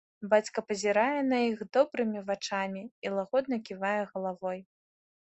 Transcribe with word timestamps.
Бацька 0.29 0.59
пазірае 0.67 1.17
на 1.31 1.37
іх 1.49 1.59
добрымі 1.75 2.23
вачамі 2.29 2.81
і 3.07 3.11
лагодна 3.17 3.59
ківае 3.69 3.93
галавой. 4.15 4.59